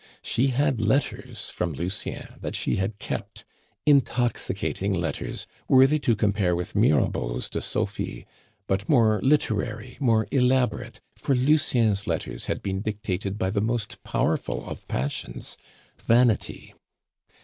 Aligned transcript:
She 0.23 0.47
had 0.47 0.81
letters 0.81 1.51
from 1.51 1.73
Lucien 1.73 2.33
that 2.41 2.55
she 2.55 2.77
had 2.77 2.97
kept, 2.97 3.45
intoxicating 3.85 4.95
letters 4.95 5.45
worthy 5.69 5.99
to 5.99 6.15
compare 6.15 6.55
with 6.55 6.73
Mirabeau's 6.73 7.47
to 7.49 7.61
Sophie, 7.61 8.25
but 8.65 8.89
more 8.89 9.21
literary, 9.21 9.97
more 9.99 10.27
elaborate, 10.31 11.01
for 11.15 11.35
Lucien's 11.35 12.07
letters 12.07 12.45
had 12.45 12.63
been 12.63 12.81
dictated 12.81 13.37
by 13.37 13.51
the 13.51 13.61
most 13.61 14.03
powerful 14.03 14.67
of 14.67 14.87
passions 14.87 15.55
Vanity. 16.01 16.73